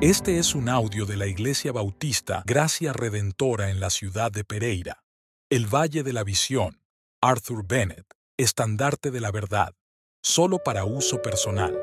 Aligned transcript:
Este 0.00 0.38
es 0.38 0.54
un 0.54 0.68
audio 0.68 1.06
de 1.06 1.16
la 1.16 1.26
Iglesia 1.26 1.72
Bautista 1.72 2.44
Gracia 2.46 2.92
Redentora 2.92 3.68
en 3.68 3.80
la 3.80 3.90
ciudad 3.90 4.30
de 4.30 4.44
Pereira. 4.44 5.02
El 5.50 5.66
Valle 5.66 6.04
de 6.04 6.12
la 6.12 6.22
Visión. 6.22 6.80
Arthur 7.20 7.66
Bennett. 7.66 8.06
Estandarte 8.36 9.10
de 9.10 9.20
la 9.20 9.32
Verdad. 9.32 9.74
Solo 10.22 10.60
para 10.60 10.84
uso 10.84 11.20
personal. 11.20 11.76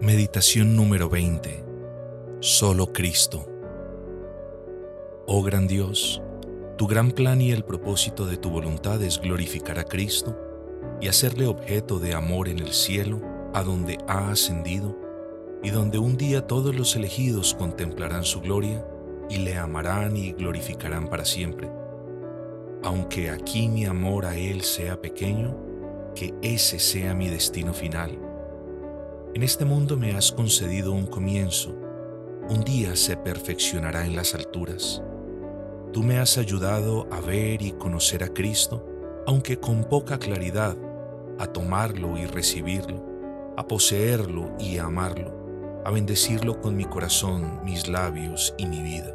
Meditación 0.00 0.74
número 0.74 1.08
20. 1.08 1.64
Solo 2.40 2.92
Cristo. 2.92 3.46
Oh 5.28 5.44
gran 5.44 5.68
Dios, 5.68 6.20
tu 6.76 6.88
gran 6.88 7.12
plan 7.12 7.40
y 7.40 7.52
el 7.52 7.64
propósito 7.64 8.26
de 8.26 8.38
tu 8.38 8.50
voluntad 8.50 9.00
es 9.04 9.20
glorificar 9.20 9.78
a 9.78 9.84
Cristo 9.84 10.36
y 11.00 11.06
hacerle 11.06 11.46
objeto 11.46 12.00
de 12.00 12.12
amor 12.12 12.48
en 12.48 12.58
el 12.58 12.72
cielo 12.72 13.35
a 13.56 13.62
donde 13.62 13.96
ha 14.06 14.32
ascendido 14.32 14.94
y 15.62 15.70
donde 15.70 15.98
un 15.98 16.18
día 16.18 16.46
todos 16.46 16.76
los 16.76 16.94
elegidos 16.94 17.54
contemplarán 17.54 18.22
su 18.22 18.42
gloria 18.42 18.86
y 19.30 19.38
le 19.38 19.56
amarán 19.56 20.14
y 20.14 20.32
glorificarán 20.32 21.08
para 21.08 21.24
siempre. 21.24 21.70
Aunque 22.84 23.30
aquí 23.30 23.70
mi 23.70 23.86
amor 23.86 24.26
a 24.26 24.36
Él 24.36 24.60
sea 24.60 25.00
pequeño, 25.00 25.56
que 26.14 26.34
ese 26.42 26.78
sea 26.78 27.14
mi 27.14 27.30
destino 27.30 27.72
final. 27.72 28.18
En 29.32 29.42
este 29.42 29.64
mundo 29.64 29.96
me 29.96 30.12
has 30.14 30.32
concedido 30.32 30.92
un 30.92 31.06
comienzo, 31.06 31.74
un 32.50 32.62
día 32.62 32.94
se 32.94 33.16
perfeccionará 33.16 34.04
en 34.04 34.16
las 34.16 34.34
alturas. 34.34 35.02
Tú 35.94 36.02
me 36.02 36.18
has 36.18 36.36
ayudado 36.36 37.08
a 37.10 37.22
ver 37.22 37.62
y 37.62 37.72
conocer 37.72 38.22
a 38.22 38.28
Cristo, 38.28 38.84
aunque 39.26 39.56
con 39.56 39.84
poca 39.84 40.18
claridad, 40.18 40.76
a 41.38 41.46
tomarlo 41.46 42.18
y 42.18 42.26
recibirlo 42.26 43.15
a 43.56 43.66
poseerlo 43.66 44.50
y 44.58 44.76
a 44.76 44.84
amarlo, 44.84 45.82
a 45.84 45.90
bendecirlo 45.90 46.60
con 46.60 46.76
mi 46.76 46.84
corazón, 46.84 47.60
mis 47.64 47.88
labios 47.88 48.54
y 48.58 48.66
mi 48.66 48.82
vida. 48.82 49.14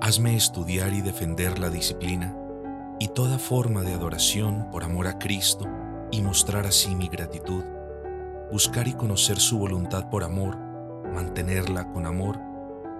Hazme 0.00 0.34
estudiar 0.34 0.92
y 0.92 1.02
defender 1.02 1.58
la 1.60 1.70
disciplina 1.70 2.36
y 2.98 3.08
toda 3.08 3.38
forma 3.38 3.82
de 3.82 3.94
adoración 3.94 4.68
por 4.72 4.82
amor 4.82 5.06
a 5.06 5.18
Cristo 5.18 5.66
y 6.10 6.20
mostrar 6.20 6.66
así 6.66 6.96
mi 6.96 7.08
gratitud, 7.08 7.62
buscar 8.50 8.88
y 8.88 8.94
conocer 8.94 9.38
su 9.38 9.58
voluntad 9.58 10.10
por 10.10 10.24
amor, 10.24 10.56
mantenerla 11.14 11.92
con 11.92 12.06
amor 12.06 12.40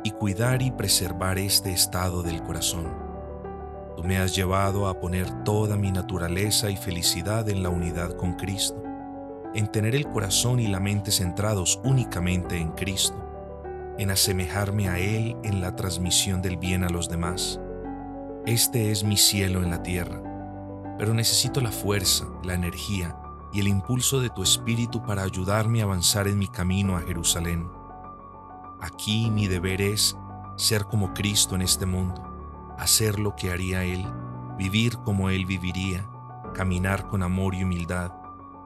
y 0.04 0.12
cuidar 0.12 0.62
y 0.62 0.70
preservar 0.70 1.38
este 1.38 1.72
estado 1.72 2.22
del 2.22 2.42
corazón. 2.44 2.96
Tú 3.96 4.04
me 4.04 4.18
has 4.18 4.36
llevado 4.36 4.86
a 4.86 5.00
poner 5.00 5.42
toda 5.42 5.76
mi 5.76 5.90
naturaleza 5.90 6.70
y 6.70 6.76
felicidad 6.76 7.48
en 7.48 7.64
la 7.64 7.70
unidad 7.70 8.12
con 8.12 8.34
Cristo 8.34 8.87
en 9.54 9.70
tener 9.70 9.94
el 9.94 10.08
corazón 10.08 10.60
y 10.60 10.66
la 10.66 10.80
mente 10.80 11.10
centrados 11.10 11.80
únicamente 11.84 12.58
en 12.58 12.72
Cristo, 12.72 13.24
en 13.98 14.10
asemejarme 14.10 14.88
a 14.88 14.98
Él 14.98 15.36
en 15.42 15.60
la 15.60 15.74
transmisión 15.74 16.42
del 16.42 16.56
bien 16.56 16.84
a 16.84 16.88
los 16.88 17.08
demás. 17.08 17.60
Este 18.46 18.90
es 18.90 19.04
mi 19.04 19.16
cielo 19.16 19.62
en 19.62 19.70
la 19.70 19.82
tierra, 19.82 20.22
pero 20.98 21.14
necesito 21.14 21.60
la 21.60 21.72
fuerza, 21.72 22.26
la 22.44 22.54
energía 22.54 23.16
y 23.52 23.60
el 23.60 23.68
impulso 23.68 24.20
de 24.20 24.30
tu 24.30 24.42
Espíritu 24.42 25.02
para 25.02 25.22
ayudarme 25.22 25.80
a 25.80 25.84
avanzar 25.84 26.28
en 26.28 26.38
mi 26.38 26.48
camino 26.48 26.96
a 26.96 27.00
Jerusalén. 27.00 27.68
Aquí 28.80 29.30
mi 29.30 29.48
deber 29.48 29.80
es 29.80 30.16
ser 30.56 30.84
como 30.84 31.14
Cristo 31.14 31.54
en 31.54 31.62
este 31.62 31.86
mundo, 31.86 32.22
hacer 32.78 33.18
lo 33.18 33.34
que 33.34 33.50
haría 33.50 33.84
Él, 33.84 34.06
vivir 34.56 34.98
como 34.98 35.30
Él 35.30 35.46
viviría, 35.46 36.08
caminar 36.54 37.06
con 37.08 37.22
amor 37.22 37.54
y 37.54 37.64
humildad, 37.64 38.12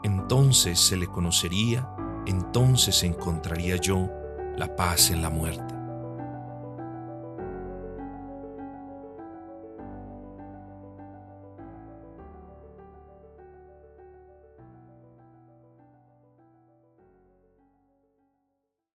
entonces 0.03 0.79
se 0.79 0.97
le 0.97 1.07
conocería, 1.07 1.89
entonces 2.27 3.03
encontraría 3.03 3.77
yo 3.77 4.09
la 4.57 4.75
paz 4.77 5.11
en 5.11 5.23
la 5.23 5.31
muerte. 5.31 5.72